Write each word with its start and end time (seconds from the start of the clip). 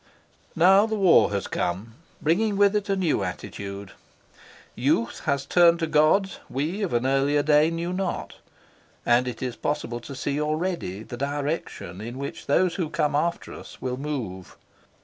Now 0.55 0.87
the 0.87 0.95
war 0.95 1.29
has 1.29 1.45
come, 1.45 1.93
bringing 2.23 2.57
with 2.57 2.75
it 2.75 2.89
a 2.89 2.95
new 2.95 3.21
attitude. 3.23 3.91
Youth 4.73 5.19
has 5.25 5.45
turned 5.45 5.77
to 5.77 5.85
gods 5.85 6.39
we 6.49 6.81
of 6.81 6.91
an 6.93 7.05
earlier 7.05 7.43
day 7.43 7.69
knew 7.69 7.93
not, 7.93 8.37
and 9.05 9.27
it 9.27 9.43
is 9.43 9.55
possible 9.55 9.99
to 9.99 10.15
see 10.15 10.41
already 10.41 11.03
the 11.03 11.17
direction 11.17 12.01
in 12.01 12.17
which 12.17 12.47
those 12.47 12.73
who 12.73 12.89
come 12.89 13.13
after 13.15 13.53
us 13.53 13.79
will 13.79 13.97
move. 13.97 14.57